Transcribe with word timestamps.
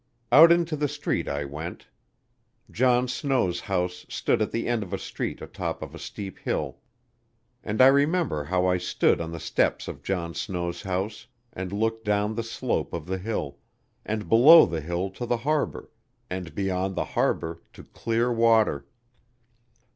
Out 0.31 0.51
into 0.51 0.75
the 0.75 0.87
street 0.87 1.27
I 1.27 1.45
went. 1.45 1.87
John 2.71 3.07
Snow's 3.07 3.59
house 3.59 4.03
stood 4.09 4.41
at 4.41 4.49
the 4.49 4.65
head 4.65 4.81
of 4.81 4.93
a 4.93 4.97
street 4.97 5.43
atop 5.43 5.83
of 5.83 5.93
a 5.93 5.99
steep 5.99 6.39
hill, 6.39 6.79
and 7.63 7.79
I 7.83 7.85
remember 7.85 8.45
how 8.45 8.65
I 8.65 8.79
stood 8.79 9.21
on 9.21 9.31
the 9.31 9.39
steps 9.39 9.87
of 9.87 10.01
John 10.01 10.33
Snow's 10.33 10.81
house 10.81 11.27
and 11.53 11.71
looked 11.71 12.03
down 12.03 12.33
the 12.33 12.41
slope 12.41 12.93
of 12.93 13.05
the 13.05 13.19
hill, 13.19 13.59
and 14.03 14.27
below 14.27 14.65
the 14.65 14.81
hill 14.81 15.11
to 15.11 15.27
the 15.27 15.37
harbor, 15.37 15.91
and 16.31 16.55
beyond 16.55 16.95
the 16.95 17.05
harbor 17.05 17.61
to 17.73 17.83
clear 17.83 18.33
water. 18.33 18.87